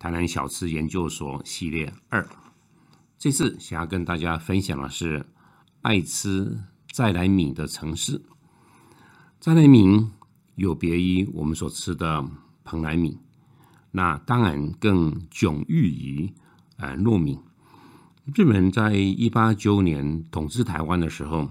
[0.00, 2.26] 台南小吃研究所系列二，
[3.18, 5.26] 这次想要跟大家分享的是
[5.82, 6.58] 爱吃
[6.90, 8.22] 再来米的城市。
[9.38, 10.08] 再来米
[10.54, 12.26] 有别于我们所吃的
[12.64, 13.18] 蓬莱米，
[13.90, 16.32] 那当然更迥异于
[16.78, 17.38] 呃糯米。
[18.34, 21.50] 日本人在一八九年统治台湾的时候，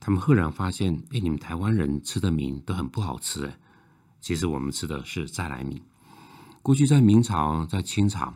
[0.00, 3.56] 他们赫然发现，哎，你们台湾人吃的米都很不好吃哎，
[4.20, 5.80] 其实我们吃的是再来米。
[6.68, 8.30] 过去在明朝、在清朝，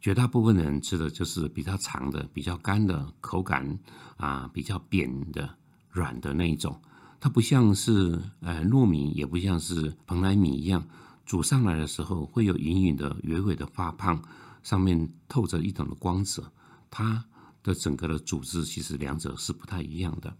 [0.00, 3.78] 绝大部分人吃的就是比较长的、比较干的口感
[4.16, 5.48] 啊，比较扁的、
[5.88, 6.76] 软的那一种。
[7.20, 10.84] 它不像是呃糯米，也不像是蓬莱米一样，
[11.24, 14.20] 煮上来的时候会有隐隐的、微微的发胖，
[14.64, 16.50] 上面透着一种的光泽。
[16.90, 17.24] 它
[17.62, 20.36] 的整个的组织其实两者是不太一样的。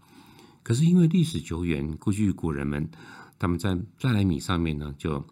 [0.63, 2.91] 可是因为历史久远，过去古人们
[3.41, 5.25] 他们在再来米上面呢，就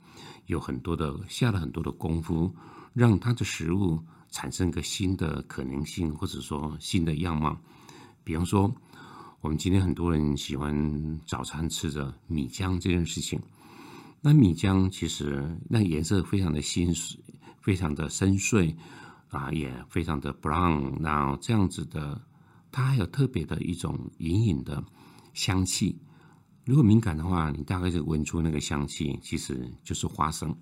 [0.48, 2.52] 有很多的下了很多的功夫，
[2.92, 7.56] 让它的食物产生一个新的可能性，或者说新的样貌。
[8.24, 8.74] 比方说，
[9.42, 13.40] 我们今天很多人喜欢早餐吃的米浆这件事情。
[14.22, 16.92] 那米浆其实那颜色非常的新，
[17.62, 18.76] 非常的深邃
[19.30, 20.98] 啊，也非常的 brown。
[21.00, 22.20] 那这样子的，
[22.72, 24.84] 它还有特别的一种隐隐的
[25.36, 25.96] 香气。
[26.70, 30.56] 如果敏感的话，你大概就闻出那个香气，其实就是花生。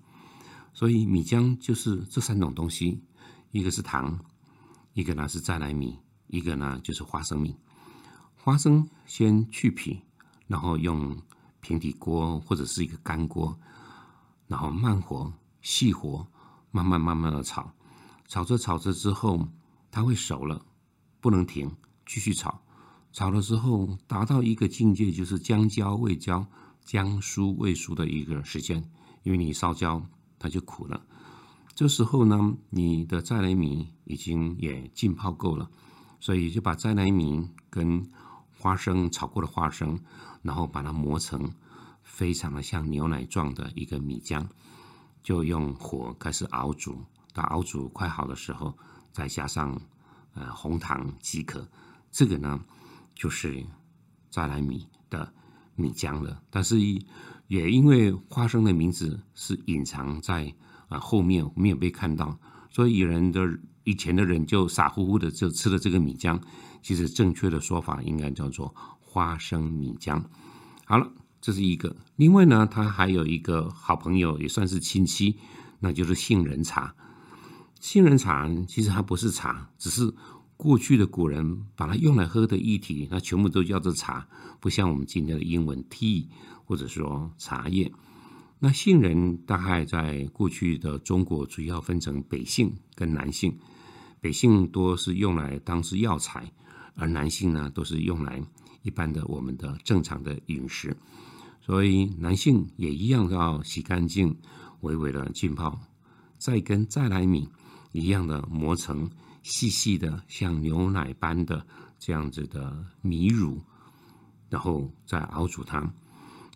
[0.72, 3.04] 所以米浆就是这三种东西，
[3.50, 4.18] 一个是糖，
[4.94, 5.98] 一个呢是再来米，
[6.28, 7.54] 一个呢就是花生米。
[8.36, 10.00] 花生先去皮，
[10.46, 11.14] 然后用
[11.60, 13.54] 平底锅或者是一个干锅，
[14.46, 15.30] 然后慢火、
[15.60, 16.26] 细火，
[16.70, 17.70] 慢慢慢慢的炒，
[18.28, 19.46] 炒着炒着之后，
[19.90, 20.64] 它会熟了，
[21.20, 21.70] 不能停，
[22.06, 22.62] 继续炒。
[23.18, 26.46] 炒了之后，达到一个境界，就是将焦未焦、
[26.84, 28.88] 将酥未熟的一个时间。
[29.24, 30.00] 因为你烧焦，
[30.38, 31.04] 它就苦了。
[31.74, 35.68] 这时候呢，你的再来米已经也浸泡够了，
[36.20, 38.08] 所以就把再来米跟
[38.56, 39.98] 花生炒过的花生，
[40.42, 41.52] 然后把它磨成
[42.04, 44.46] 非常的像牛奶状的一个米浆，
[45.24, 47.02] 就用火开始熬煮。
[47.34, 48.78] 到熬煮快好的时候，
[49.10, 49.76] 再加上
[50.34, 51.66] 呃红糖即可。
[52.12, 52.60] 这个呢。
[53.18, 53.66] 就是
[54.30, 55.34] 再来米的
[55.74, 56.78] 米浆了，但是
[57.48, 60.54] 也因为花生的名字是隐藏在
[60.88, 62.38] 啊后面没有被看到，
[62.70, 66.40] 所以人的以前的人就傻乎乎的就吃了这个米浆。
[66.80, 70.22] 其实正确的说法应该叫做花生米浆。
[70.84, 71.96] 好了，这是一个。
[72.14, 75.40] 另外呢，他还有一个好朋友，也算是亲戚，
[75.80, 76.94] 那就是杏仁茶。
[77.80, 80.14] 杏仁茶其实它不是茶，只是。
[80.58, 84.26] 过去的古人把它用来喝的液体，那全部都叫做茶，
[84.58, 86.26] 不像我们今天的英文 tea
[86.64, 87.92] 或者说茶叶。
[88.58, 93.56] 那杏仁大概在过去的中国主要分成北杏跟南杏，
[94.20, 96.52] 北杏多是用来当是药材，
[96.96, 98.42] 而南杏呢都是用来
[98.82, 100.96] 一般的我们的正常的饮食。
[101.60, 104.36] 所以南杏也一样要洗干净，
[104.80, 105.78] 微微的浸泡，
[106.36, 107.48] 再跟再来米
[107.92, 109.08] 一样的磨成。
[109.48, 111.66] 细细的像牛奶般的
[111.98, 113.62] 这样子的米乳，
[114.50, 115.90] 然后再熬煮它。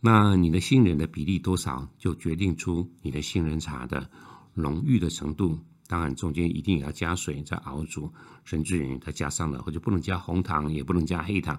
[0.02, 4.10] 那你的杏仁的比例多少，就决定出你的杏仁茶的
[4.52, 5.58] 浓郁的程度。
[5.86, 8.12] 当然，中间一定也要加水再熬煮，
[8.44, 11.58] 甚至于它加上了，或者不能加红糖，也不能加黑糖，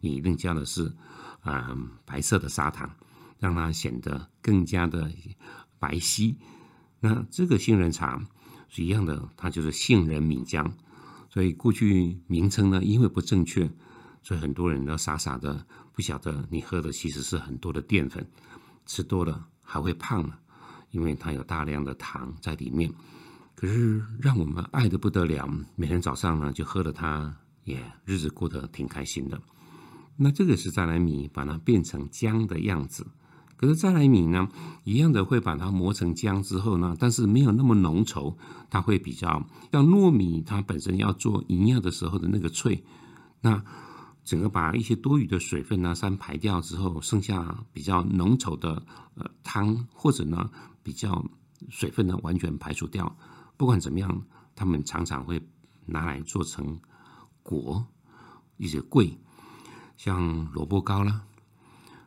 [0.00, 0.96] 你一定加的是
[1.42, 1.76] 啊
[2.06, 2.90] 白色的砂糖，
[3.38, 5.12] 让它显得更加的
[5.78, 6.34] 白皙。
[7.00, 8.26] 那这个杏仁茶。
[8.70, 10.64] 是一样的，它就是杏仁米浆，
[11.28, 13.68] 所以过去名称呢，因为不正确，
[14.22, 18.24] 所以很多人都傻傻的不晓得你喝的其实是很多的淀粉，
[18.86, 20.34] 吃多了还会胖呢，
[20.92, 22.90] 因为它有大量的糖在里面。
[23.56, 29.38] 可是让我们爱的不得了，每天早上呢就喝了它，也日子过得挺开心的。
[30.16, 33.06] 那这个是再来米，把它变成浆的样子。
[33.60, 34.48] 可是再来米呢，
[34.84, 38.34] 一样的会把它磨成浆之后呢，但是没有那么浓稠，
[38.70, 42.82] 它会比较像糯米，它本身要做营养的时候的那个脆。
[43.42, 43.62] 那
[44.24, 48.82] 整个把一些多余的水分呢，先排掉之后，剩下比较浓稠的
[49.14, 50.48] 呃汤，或者呢
[50.82, 51.22] 比较
[51.68, 53.14] 水分呢完全排除掉，
[53.58, 54.22] 不管怎么样，
[54.56, 55.38] 他们常常会
[55.84, 56.80] 拿来做成
[57.42, 57.84] 果，
[58.56, 59.18] 一些桂，
[59.98, 61.26] 像萝卜糕啦。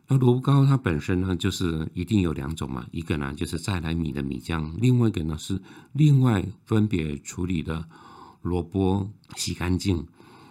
[0.08, 5.62] 那萝卜糕它本身呢，就是一定有两种嘛，一个呢就是再来米的米浆，另外一个呢是
[5.94, 7.88] 另外分别处理的
[8.42, 10.06] 萝卜洗干净，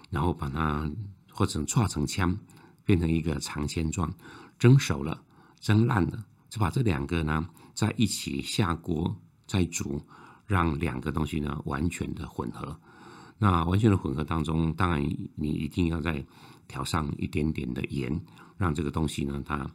[0.08, 0.90] 然后把它
[1.30, 2.36] 或者串成枪，
[2.84, 4.12] 变成一个长签状，
[4.58, 5.22] 蒸熟了、
[5.60, 9.14] 蒸烂了，就把这两个呢在一起下锅
[9.46, 10.00] 再煮，
[10.46, 12.74] 让两个东西呢完全的混合。
[13.38, 15.02] 那完全的混合当中，当然
[15.34, 16.24] 你一定要再
[16.68, 18.18] 调上一点点的盐。
[18.62, 19.68] 让这个东西呢，它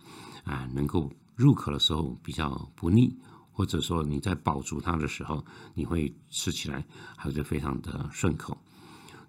[0.45, 3.13] 啊能够入口的时候比较不腻，
[3.51, 5.43] 或者说你在饱足它的时候，
[5.73, 6.85] 你会吃起来
[7.17, 8.57] 还是非常的顺口。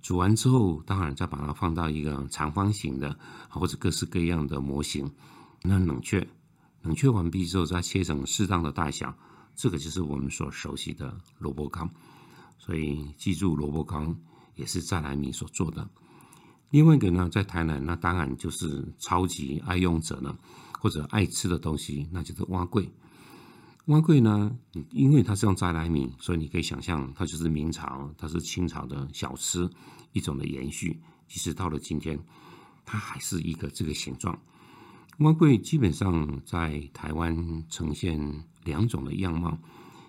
[0.01, 3.19] 煮完之后，当然再把它放到一个长方形的
[3.49, 5.11] 或者各式各样的模型，
[5.65, 6.25] 那冷却，
[6.83, 9.13] 冷却完毕之后再切成适当的大小，
[9.57, 11.91] 这个就是我们所熟悉的萝卜糕。
[12.59, 14.15] 所以记住，萝卜糕
[14.55, 15.89] 也是再来米所做的。
[16.71, 20.37] 另外一个呢，在台南，那当然就是超级爱用者呢，
[20.79, 22.91] 或者爱吃的东西，那就是蛙桂。
[23.87, 24.55] 蛙桂呢，
[24.91, 29.71] 因为它是用再来米，所以你可以想象，它就是明朝，它是清朝的小吃
[30.13, 31.01] 一种的延续。
[31.27, 32.19] 其实到了今天，
[32.85, 34.39] 它还是一个这个形状。
[35.21, 39.59] 蛙桂基本上在台湾呈现两种的样貌，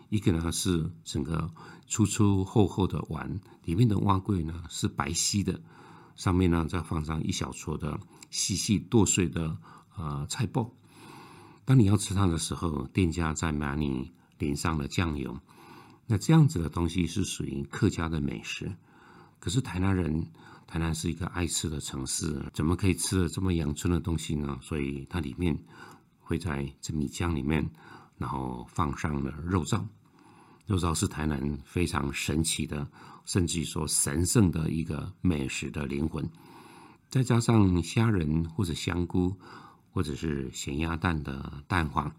[0.09, 1.49] 一个呢是整个
[1.87, 5.61] 粗粗厚厚的碗，里面的蛙桂呢是白皙的。
[6.19, 7.97] 上面呢，再放上一小撮的
[8.29, 9.57] 细细剁碎的
[9.95, 10.69] 呃菜包。
[11.63, 15.39] 当你要吃它的时候，店家再把你淋上了酱油。
[16.07, 18.75] 那这样子的东西是属于客家的美食。
[19.39, 20.27] 可是台南人，
[20.67, 24.59] 台南是一个爱吃的城市，怎么可以吃的这么阳春的东西呢？
[24.61, 25.57] 所以它里面
[26.19, 27.69] 会在这米浆里面，
[28.17, 29.85] 然后放上了肉燥。
[30.69, 32.87] 肉燥是台南非常神奇的。
[33.25, 36.27] 甚至于说神圣的一个美食的灵魂，
[37.09, 39.31] 再加上虾仁或者香菇，
[39.91, 42.11] 或者是咸鸭蛋的蛋黄，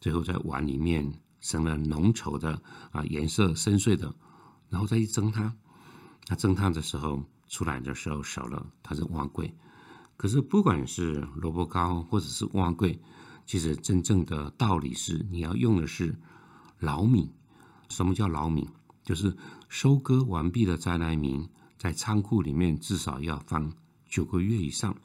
[0.00, 4.14] 最后在碗里面生了浓稠的啊颜色深邃的，
[4.70, 5.54] 然后再一蒸它，
[6.26, 9.54] 那蒸它的时候出来的时候熟了，它是蛙桂。
[10.16, 12.98] 可是不管是萝卜糕或者是蛙桂，
[13.44, 16.18] 其实真正的道理是你要用的是
[16.78, 17.30] 老米。
[17.90, 18.66] 什么叫老米？
[19.04, 19.36] 就是
[19.68, 23.72] 收割完毕的摘来米，在仓库里面至少要放
[24.08, 24.96] 九个月以上。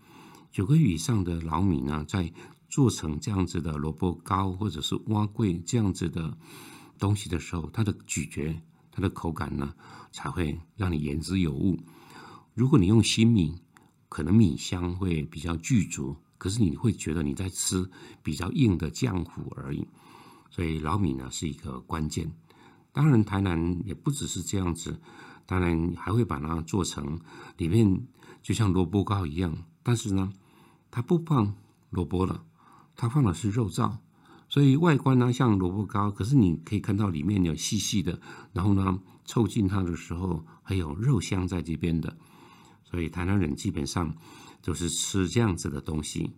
[0.51, 2.31] 九个月以上的老米呢，在
[2.69, 6.37] 做成这样子的萝卜糕或者是蛙桂这样子的
[6.97, 8.61] 东西的时候，它的咀嚼、
[8.91, 9.73] 它的口感呢，
[10.11, 11.77] 才会让你言之有物。
[12.53, 13.55] 如果你用新米，
[14.07, 17.89] 可能米香会比较具足，可是你会觉得你在吃
[18.23, 19.85] 比较硬的浆糊而已。
[20.49, 22.31] 所以老米呢，是一个关键。
[22.95, 25.01] 当然，台南也不只是这样子，
[25.45, 27.19] 当然还会把它做成
[27.57, 28.07] 里面
[28.41, 29.53] 就像萝卜糕一样，
[29.83, 30.31] 但是呢，
[30.89, 31.53] 它不放
[31.89, 32.45] 萝卜了，
[32.95, 33.97] 它放的是肉燥，
[34.47, 38.21] 所以外观呢像萝卜糕，可是你可以看到里面有细细的，
[38.53, 42.15] 然后呢凑近它的时候还有肉香在这边的，
[42.85, 44.15] 所以台南人基本上
[44.61, 46.31] 都是吃这样子的东西。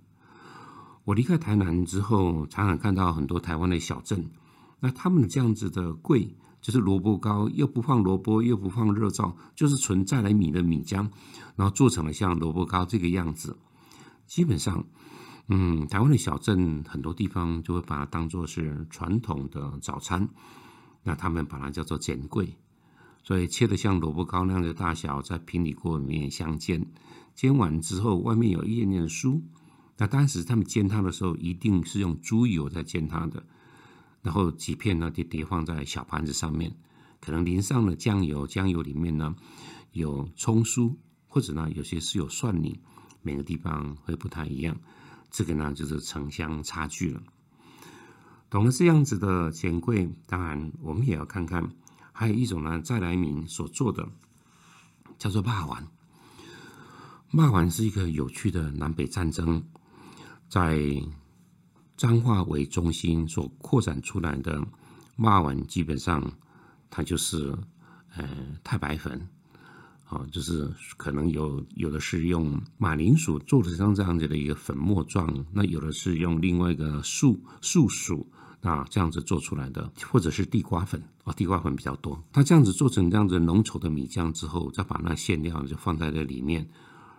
[1.03, 4.31] 我离开台南之后，常常看到很多台湾的小镇，
[4.79, 6.35] 那他们这样子的贵。
[6.61, 11.09] 就是萝卜糕，又不放萝卜，又不放热燥，就是纯再来米的米浆，
[11.55, 13.57] 然后做成了像萝卜糕这个样子。
[14.25, 14.85] 基本上，
[15.47, 20.27] 嗯，台湾的小镇很多地方就会把它当做是传统的早餐，
[21.03, 22.57] 那他们把它叫做煎桂，
[23.23, 26.85] 所以切的像萝卜糕那样的大小，在平底锅里面相煎，
[27.33, 29.41] 煎完之后外面有一点点酥。
[29.97, 33.43] 那当时他们煎它的时候，一定是用猪油在煎它的。
[34.27, 36.75] 然后几片呢，就叠放在小盘子上面，
[37.21, 39.33] 可能淋上了酱油，酱油里面呢
[39.93, 40.93] 有葱酥，
[41.29, 42.77] 或者呢有些是有蒜泥，
[43.21, 44.77] 每个地方会不太一样。
[45.31, 47.23] 这个呢就是城乡差距了。
[48.49, 51.71] 懂了这样子的钱柜，当然我们也要看看，
[52.11, 54.09] 还有一种呢再来民所做的，
[55.17, 55.87] 叫做霸丸。
[57.31, 59.63] 霸丸是一个有趣的南北战争，
[60.49, 61.01] 在。
[61.97, 64.63] 彰化为中心所扩展出来的
[65.15, 66.31] 骂文，基本上
[66.89, 67.53] 它就是
[68.15, 68.29] 呃
[68.63, 69.27] 太白粉，
[70.05, 78.25] 啊，就是可能有有的是用马铃薯做的像这样子的一个粉末状，那有的是用另外一个树树薯
[78.61, 82.23] 啊这样子做出来的，或者是地瓜粉啊，地瓜粉比较多。
[82.31, 86.69] 它这样子做成这样子浓稠的米浆之后，再把那馅料就放在这里面。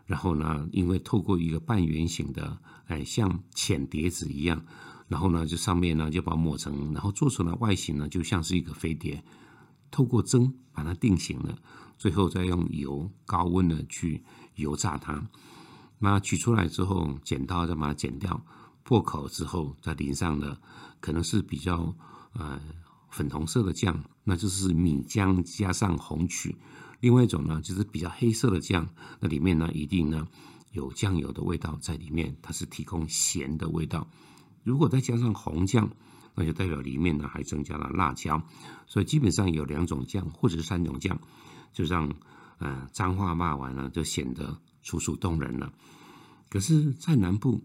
[0.08, 4.64] 然后呢，因为透过一个半圆形的，哎，像浅碟子一样，
[5.06, 9.22] 然后呢，就上面呢就把它抹成，然后做出来外形呢就像是一个飞碟。
[9.90, 11.58] 透过蒸把它定型了，
[11.98, 14.24] 最后再用油高温的去
[14.54, 15.28] 油炸它。
[15.98, 18.42] 那取出来之后，剪刀再把它剪掉，
[18.84, 20.58] 破口之后再淋上的
[21.00, 21.94] 可能是比较
[22.32, 22.58] 呃
[23.10, 26.56] 粉红色的酱，那就是米浆加上红曲。
[27.00, 28.88] 另外一种呢，就是比较黑色的酱，
[29.20, 30.26] 那里面呢一定呢
[30.72, 34.06] 有酱油的味道在里面，它是提供咸的味道。
[34.64, 35.88] 如果再加上红酱，
[36.34, 38.42] 那就代表里面呢还增加了辣椒。
[38.86, 41.18] 所以基本上有两种酱或者是三种酱，
[41.72, 42.12] 就让
[42.58, 45.72] 呃脏话骂完了就显得楚楚动人了。
[46.48, 47.62] 可是，在南部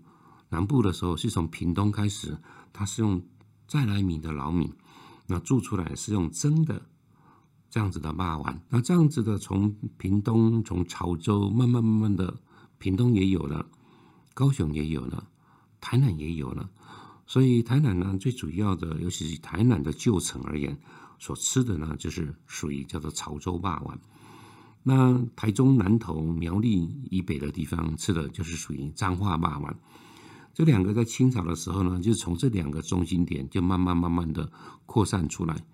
[0.50, 2.38] 南部的时候，是从屏东开始，
[2.72, 3.24] 它是用
[3.68, 4.74] 再来米的老米，
[5.26, 6.86] 那做出来是用蒸的。
[7.74, 12.38] 这样子的骂丸，那这样子的从屏东、从潮州慢慢慢慢的，
[12.78, 13.66] 屏东也有了，
[14.36, 15.28] 高雄也有了，
[15.82, 16.70] 台南也有了。
[17.26, 20.78] 所以台南呢，最主要的，尤其是台南的旧城而言，
[21.18, 24.00] 所吃的呢，就是属于叫做潮州霸丸。
[24.84, 29.76] 那台中南投苗栗以北的地方吃的就是属于彰化霸丸。
[30.54, 34.52] 这两个在清朝的时候呢，就从这两个中心点就慢慢慢慢的
[34.86, 35.66] 扩散出来。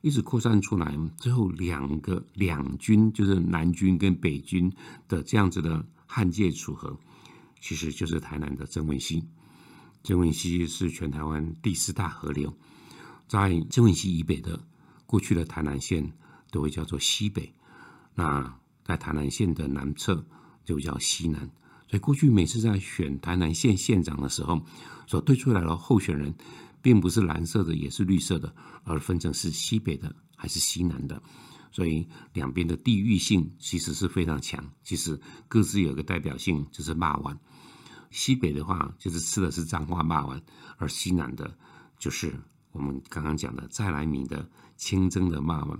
[0.00, 4.72] 一直扩散出来，最后两个两军就是南军跟北军
[5.08, 6.98] 的这样子的汉界组合，
[7.60, 9.24] 其实就是台南的曾文溪。
[10.04, 12.54] 曾文溪是全台湾第四大河流，
[13.26, 14.60] 在曾文溪以北的
[15.06, 16.12] 过去的台南县
[16.50, 17.52] 都会叫做西北，
[18.14, 20.24] 那在台南县的南侧
[20.64, 21.50] 就叫西南。
[21.88, 24.60] 所以过去每次在选台南县县长的时候，
[25.06, 26.34] 所推出来的候选人。
[26.86, 31.20] 并不是蓝色的，也是绿色的，而分成是西北的还是西南的，
[31.72, 34.64] 所以两边的地域性其实是非常强。
[34.84, 37.36] 其实各自有个代表性，就是骂完。
[38.12, 40.40] 西北的话，就是吃的是脏话骂完，
[40.76, 41.58] 而西南的，
[41.98, 42.32] 就是
[42.70, 45.76] 我们刚刚讲的再来米的清蒸的骂完。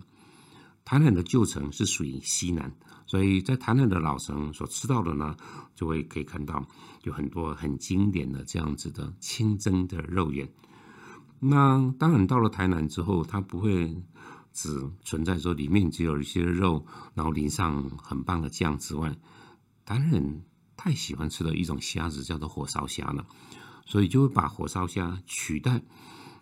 [0.84, 5.36] 台南的旧城是属于西南，所以在台南的老城所吃到的呢，
[5.76, 6.66] 就会可以看到
[7.04, 10.48] 有很多很经典的这样子的清蒸的肉圆。
[11.48, 13.96] 那当然，到了台南之后，它不会
[14.52, 16.84] 只存在说里面只有一些肉，
[17.14, 19.16] 然后淋上很棒的酱之外，
[19.84, 20.44] 台南人
[20.76, 23.26] 太喜欢吃的一种虾子叫做火烧虾了，
[23.84, 25.82] 所以就会把火烧虾取代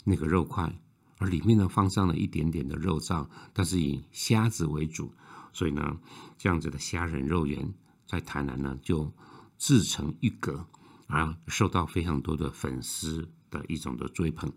[0.04, 0.74] 那个肉块，
[1.18, 5.12] 而里面呢放上了一点点的肉燥，但是以虾子为主，
[5.52, 5.98] 所以呢
[6.38, 7.74] 这样子的虾仁肉圆
[8.06, 9.12] 在台南呢就
[9.58, 10.64] 自成一格，
[11.08, 14.50] 而受到非常多的粉丝的一种的追捧。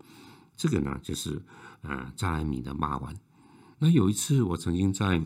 [0.58, 1.40] 这个呢，就是
[1.82, 3.14] 呃扎来米的骂丸。
[3.78, 5.24] 那有一次，我曾经在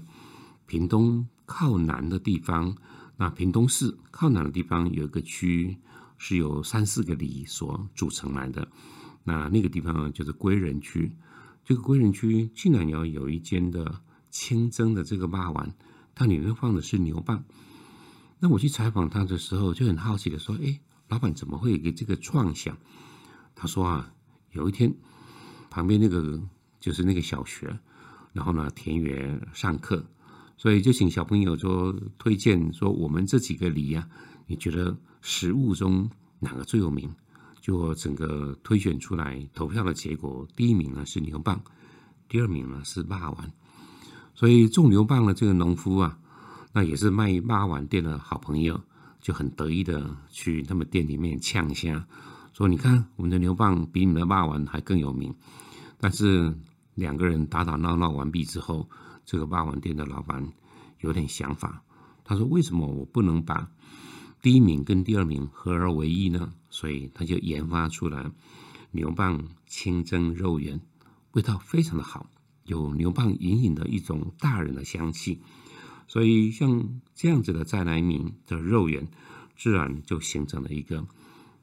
[0.66, 2.76] 屏东靠南的地方，
[3.16, 5.78] 那屏东市靠南的地方有一个区
[6.18, 8.68] 是由三四个里所组成来的。
[9.24, 11.16] 那那个地方，就是归仁区。
[11.64, 15.74] 这个归仁区竟然要有一间的清蒸的这个骂丸，
[16.14, 17.42] 它里面放的是牛蒡。
[18.38, 22.76] 那我去采访他的时候，就很好奇的说：“哎，老板怎么会有这个创想？”
[23.56, 24.12] 他说：“啊，
[24.50, 24.94] 有一天。”
[25.72, 26.38] 旁边那个
[26.78, 27.78] 就是那个小学，
[28.34, 30.04] 然后呢田园上课，
[30.58, 34.06] 所以就请小朋友说推荐说我们这几个梨呀，
[34.46, 37.10] 你觉得食物中哪个最有名？
[37.62, 41.58] 就整个推选出来投票的结果，第一名呢是牛蒡，
[42.28, 43.50] 第二名呢是霸王。
[44.34, 46.18] 所以种牛蒡的这个农夫啊，
[46.72, 48.78] 那也是卖霸王店的好朋友，
[49.20, 52.04] 就很得意的去他们店里面呛虾，
[52.52, 55.34] 说你看我们的牛蒡比你们的霸王还更有名。
[55.98, 56.54] 但是
[56.94, 58.88] 两个人打打闹闹完毕之后，
[59.24, 60.52] 这个霸王店的老板
[61.00, 61.82] 有点想法。
[62.24, 63.70] 他说：“为什么我不能把
[64.40, 68.30] 第一名跟第二名合而为一呢？”所以他就研发出来
[68.90, 70.80] 牛蒡清蒸肉圆，
[71.32, 72.28] 味道非常的好，
[72.64, 75.40] 有牛蒡隐隐的一种大人的香气。
[76.06, 79.08] 所以像这样子的再来名的肉圆，
[79.56, 81.06] 自然就形成了一个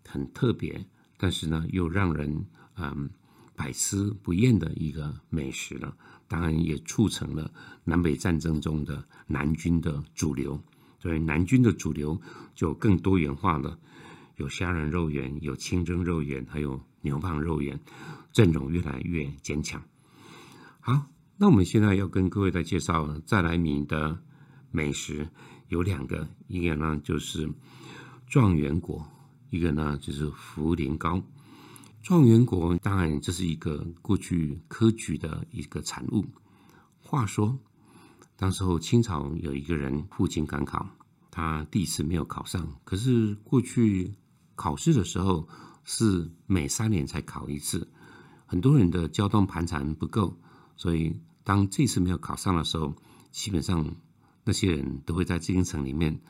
[0.10, 0.86] 很特别，
[1.18, 3.10] 但是呢又让人嗯。
[3.60, 5.94] 百吃不厌的一个美食了，
[6.30, 7.52] 当然也促成了
[7.84, 10.58] 南北战争中的南军的主流。
[10.98, 12.22] 所以南军的主流
[12.56, 13.78] 就更多元化了，
[14.38, 17.78] 有虾仁肉圆，有清蒸肉圆，还有牛蒡肉圆，
[18.32, 19.84] 阵容越来越坚强。
[20.80, 24.24] 好，那我们现在要跟各位再介绍再来米的
[24.72, 25.28] 美食
[25.68, 27.52] 有两个，一个呢就是
[28.26, 29.06] 状元果，
[29.50, 31.22] 一个呢就是茯苓糕。
[32.02, 36.26] 状元果当然这是一个过去科举的一个产物。
[37.00, 37.58] 话说，
[38.38, 40.88] 当时候清朝有一个人赴京赶考，
[41.30, 42.68] 他第一次没有考上。
[42.84, 44.14] 可是过去
[44.56, 45.48] 考试的时候
[45.84, 47.88] 是每三年才考一次，
[48.46, 50.38] 很多人的交通盘缠不够，
[50.78, 52.96] 所以当这次没有考上的时候，
[53.32, 53.96] 基本上
[54.46, 56.22] 那些人都会在京城里面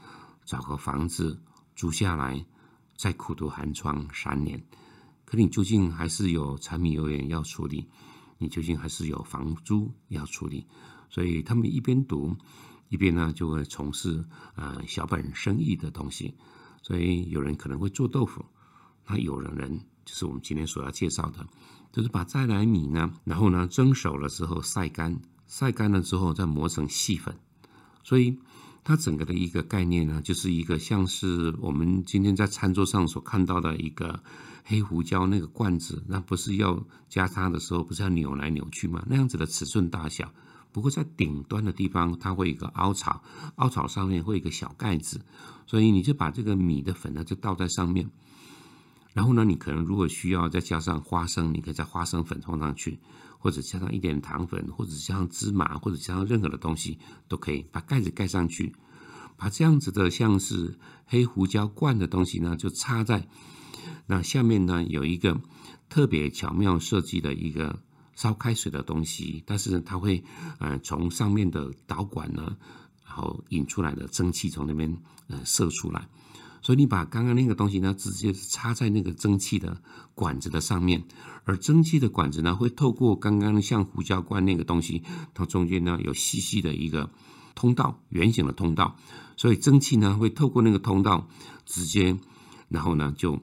[0.45, 1.39] 找个房子
[1.75, 2.45] 租下来，
[2.99, 4.61] 再苦读寒窗三年。
[5.23, 7.87] 可你究竟还是有柴米油盐要处理，
[8.37, 10.67] 你究竟还是有房租要处理，
[11.09, 12.35] 所以他们一边读，
[12.89, 16.35] 一边呢就会从事啊小本生意的东西。
[16.81, 18.43] 所以有人可能会做豆腐，
[19.07, 21.47] 那有的人就是我们今天所要介绍的，
[21.93, 27.33] 就是把再来米呢，然后呢蒸熟了之后晒干，晒干了之后再磨成细粉，
[28.03, 28.37] 所以。
[28.89, 34.19] 它整个的一个概念呢，就是一个像是我们今天在餐桌上所看到的一个
[34.63, 39.05] 黑胡椒那个罐子，那不是要加它的时候，不是要扭来扭去吗？
[39.07, 40.33] 那样子的尺寸大小。
[40.71, 43.21] 不过在顶端的地方，它会有一个凹槽，
[43.57, 45.21] 凹槽上面会有一个小盖子，
[45.67, 48.09] 所以你就把这个米的粉呢，就倒在上面。
[49.13, 52.99] 然后呢，你可能如果需要再加上花生，你可以在花生粉放上去。
[53.41, 56.99] 或者加上一点糖粉，或者加上芝麻，或者加上任何的东西
[57.29, 57.65] 都可以。
[57.71, 58.75] 把盖子盖上去，
[59.37, 63.29] 把这样子的像是黑胡椒罐的东西呢，就插在
[64.07, 65.39] 那下面呢，有一个
[65.87, 67.79] 特别巧妙设计的一个
[68.13, 70.21] 烧开水的东西，但是它会
[70.57, 72.57] 呃从上面的导管呢，
[73.05, 74.97] 然后引出来的蒸汽从那边
[75.27, 76.09] 呃射出来。
[76.61, 79.81] 所以你把刚刚那个东西呢，直接插在那个蒸汽的
[80.13, 81.03] 管子的上面，
[81.45, 87.09] 而蒸汽的管子呢，会透过刚刚像胡椒罐那个东西，它中间呢有细细的一个
[87.55, 88.97] 通道，圆形的通道，
[89.37, 91.27] 所以蒸汽呢会透过那个通道，
[91.65, 92.17] 直接，
[92.67, 93.39] 然后呢就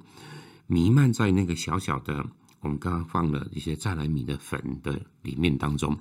[0.66, 2.26] 弥漫在那个小小的
[2.60, 5.98] 我们刚刚放的一些再来米的粉的里面当中，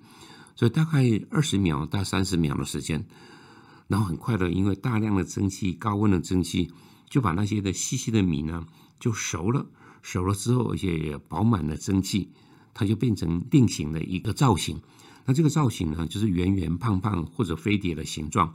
[0.55, 3.05] 所以大概二十秒到三十秒的时间，
[3.87, 6.69] 然后很快的，因为大量的蒸汽，高温的蒸汽。
[7.09, 8.65] 就把那些的细细的米呢，
[8.99, 9.65] 就熟了，
[10.01, 12.31] 熟了之后，而且也饱满了蒸汽，
[12.73, 14.81] 它就变成定型的一个造型。
[15.25, 18.53] 那这个造型呢，就是圆圆胖胖或者飞碟的形状。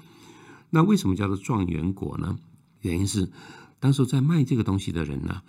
[0.70, 2.38] 那为什么叫做状元果呢？
[2.81, 3.31] 原因是
[3.79, 5.42] 当时在卖这个东西的人呢，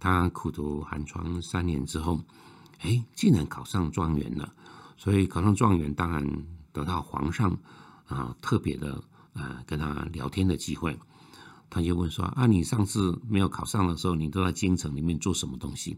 [0.00, 2.20] 他苦读寒窗三年之后，
[2.80, 4.54] 哎，竟然考上状元了。
[4.96, 7.58] 所以考上状元，当然得到皇上
[8.06, 9.02] 啊特别的
[9.34, 10.98] 啊跟他聊天的机会。
[11.74, 15.96] 他就问说：“啊，你上次没有考上的时候，你都在京城里面做什么东西？”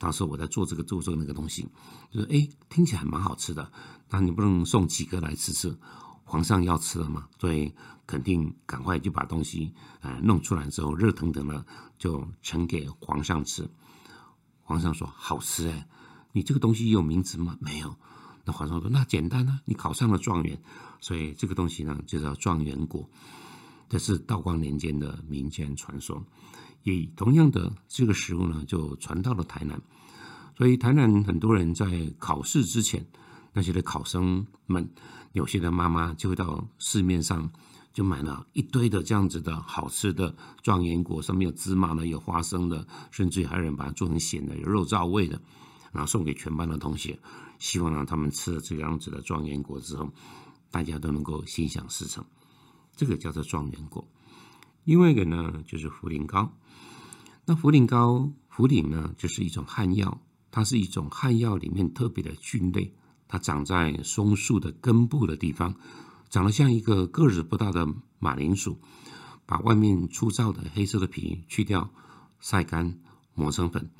[0.00, 1.68] 他说：“我在做这个，做这个那个东西。”
[2.10, 3.70] 就说哎，听起来蛮好吃的。
[4.08, 5.76] 那你不能送几个来吃吃？
[6.24, 7.70] 皇上要吃了嘛，所以
[8.06, 11.62] 肯定赶快就把东西啊弄出来之后，热腾腾的
[11.98, 13.68] 就呈给皇上吃。
[14.62, 15.86] 皇上说：“好吃哎，
[16.32, 17.58] 你这个东西有名字吗？
[17.60, 17.94] 没有。”
[18.46, 20.58] 那皇上说：“那简单啊，你考上了状元，
[21.00, 23.06] 所以这个东西呢就叫状元果。”
[23.92, 26.24] 这是道光年间的民间传说，
[26.82, 29.78] 也同样的这个食物呢，就传到了台南。
[30.56, 33.06] 所以台南很多人在考试之前，
[33.52, 34.88] 那些的考生们，
[35.32, 37.50] 有些的妈妈就会到市面上
[37.92, 45.38] 就买了一堆的这样子的好吃的状元果，上面有芝麻的，有花生的，甚至还有人把它做成咸的，有肉燥味的，
[45.92, 47.20] 然后送给全班的同学，
[47.58, 50.10] 希望让他们吃了这样子的状元果之后，
[50.70, 52.24] 大家都能够心想事成。
[53.02, 54.06] 这个叫做状元果，
[54.84, 56.52] 另外一个呢就是茯苓膏。
[57.44, 60.20] 那茯苓膏，茯苓呢就是一种汉药，
[60.52, 62.94] 它是一种汉药里面特别的菌类，
[63.26, 65.74] 它长在松树的根部的地方，
[66.30, 68.78] 长得像一个个子不大的马铃薯。
[69.46, 71.92] 把外面粗糙的黑色的皮去掉，
[72.38, 73.00] 晒干
[73.34, 73.90] 磨成粉，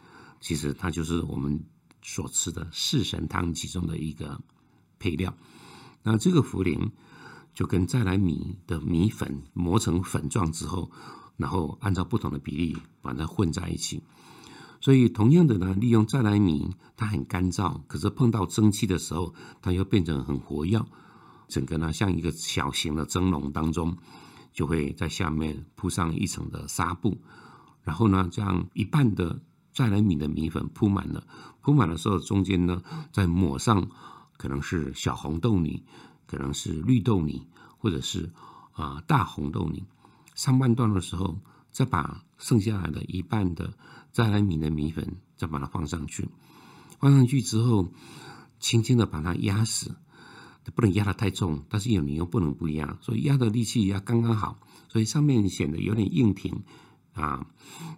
[0.40, 1.64] 其实它就是我们
[2.02, 4.40] 所吃的四神汤其中的一个
[5.00, 5.36] 配料。
[6.04, 6.92] 那这个茯苓。
[7.54, 10.90] 就跟再来米的米粉磨成粉状之后，
[11.36, 14.02] 然后按照不同的比例把它混在一起。
[14.80, 20.80] 所以同样的呢，利用再来米，它很干燥，可是碰到蒸汽的时候，它又变成很活跃。
[21.46, 23.96] 整个呢，像一个小型的蒸笼当中，
[24.52, 27.20] 就会在下面铺上一层的纱布，
[27.82, 29.40] 然后呢，将一半的
[29.72, 31.24] 再来米的米粉铺满了。
[31.60, 33.86] 铺满的时候，中间呢再抹上
[34.36, 35.84] 可能是小红豆泥。
[36.32, 38.32] 可能是绿豆泥，或者是
[38.72, 39.84] 啊大红豆泥。
[40.34, 41.38] 上半段的时候，
[41.70, 43.74] 再把剩下来的一半的
[44.12, 46.26] 再来米的米粉，再把它放上去。
[46.98, 47.92] 放上去之后，
[48.58, 49.94] 轻轻的把它压死，
[50.74, 56.62] 不能压得太重，但是有你又不能不压，所以压的力气压刚刚好，所以上面显得有点硬挺
[57.12, 57.46] 啊，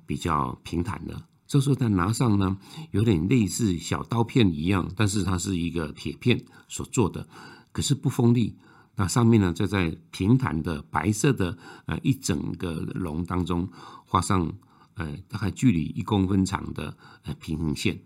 [0.06, 1.22] 比较平坦的。
[1.46, 2.58] 这时候再拿上呢，
[2.90, 7.28] 有点类似小刀片一样，但是它是一个铁片所做的。
[7.74, 8.56] 可是不锋利，
[8.94, 13.68] 那上面呢，就在平坦的白色的呃一整个笼当中
[14.06, 14.50] 画上
[14.94, 18.00] 呃大概距离一公分长的呃平行线，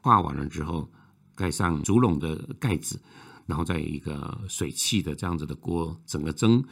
[0.00, 0.90] 画完了之后
[1.36, 2.98] 盖上竹笼的盖子，
[3.44, 6.64] 然后在一个水汽的这样子的锅，整个蒸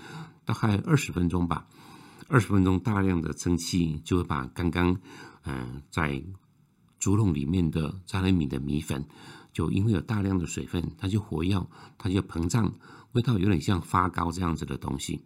[0.47, 1.67] 大概二十分钟吧。
[2.31, 4.97] 二十分钟，大量的蒸汽就会把刚刚
[5.45, 6.23] 嗯在
[6.99, 9.07] 竹笼里面的扎雷米的米粉，
[9.53, 12.73] 就因为有大量的水分，它就活跃，它就膨胀，
[13.13, 15.21] 味道有点像发糕这样子的东西。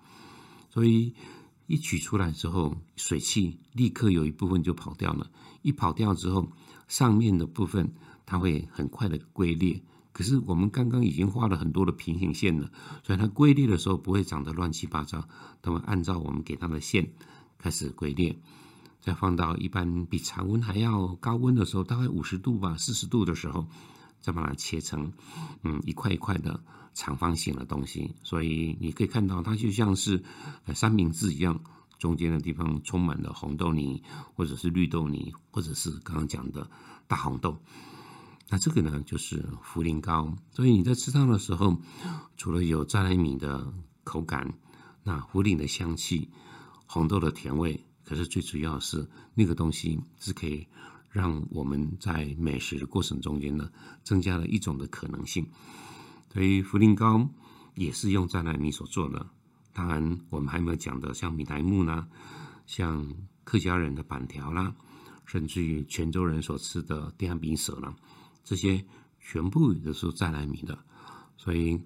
[0.71, 1.15] 所以
[1.67, 5.31] 一取出来之后，水汽立刻有一部分就跑掉了。
[5.63, 6.51] 一跑掉之后，
[6.89, 7.95] 上面的部分
[8.27, 9.83] 它会很快的龟裂。
[10.13, 12.71] 可是我们刚刚已经画了很多的平行线了，
[13.03, 15.27] 所以它龟裂的时候不会长得乱七八糟，
[15.63, 17.13] 它会按照我们给它的线
[17.59, 18.39] 开始龟裂。
[19.01, 23.67] 再放到一般比常温还要高温的时候，大概五十度吧、四十度的时候，
[24.23, 25.13] 再把它切成
[25.63, 26.59] 嗯一块一块的
[26.95, 28.15] 长方形的东西。
[28.23, 30.23] 所以你可以看到，它就像是
[30.75, 31.61] 三明治一样，
[31.99, 34.03] 中间的地方充满了红豆泥，
[34.35, 36.71] 或者是绿豆泥，或者是刚刚讲的
[37.07, 37.59] 大红豆。
[38.49, 40.37] 那这个呢，就是茯苓糕。
[40.51, 41.77] 所以你在吃它的时候，
[42.37, 43.73] 除了有扎莱米的
[44.05, 44.55] 口感，
[45.03, 46.29] 那茯苓的香气，
[46.87, 50.67] 红豆的甜味，可是最主要是那个东西是可以
[51.13, 53.71] 让我们在美食的过程中间呢，
[54.03, 55.47] 增加了一种的可能性。
[56.33, 57.29] 所以茯苓糕
[57.75, 59.25] 也是用扎莱米所做的。
[59.75, 62.09] 当然，我们还没有讲的，像米苔木啦，
[62.67, 63.07] 像
[63.45, 64.75] 客家人的板条啦，
[65.27, 67.95] 甚至于泉州人所吃的滇饼蛇啦。
[68.43, 68.85] 这些
[69.21, 70.79] 全部都是再来米的，
[71.37, 71.81] 所以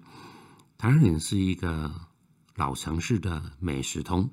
[0.77, 1.93] 台湾人是一个
[2.55, 4.29] 老城市的美食通。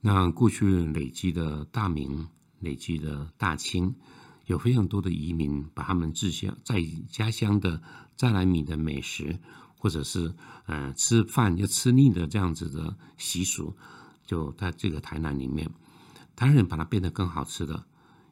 [0.00, 2.26] 那过去累积的大明、
[2.58, 3.94] 累积的大清，
[4.52, 6.76] 有非常多的移民把他们自乡在
[7.08, 7.82] 家乡的
[8.16, 9.40] 再来米的美食，
[9.78, 10.34] 或者是
[10.66, 13.74] 呃吃饭要吃腻的这样子的习俗，
[14.26, 15.70] 就在这个台南里面，
[16.36, 17.86] 台湾人把它变得更好吃的，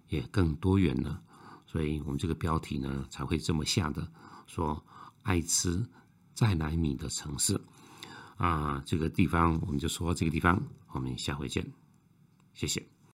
[0.08, 1.22] 也更多元了。
[1.66, 4.06] 所以我们这个标题呢才会这么下的，
[4.46, 4.84] 说
[5.22, 5.88] 爱吃
[6.34, 7.58] 再来米的城市
[8.36, 11.72] 啊，这个地方我们就说这个地方，我们下回见，
[12.52, 12.99] 谢谢。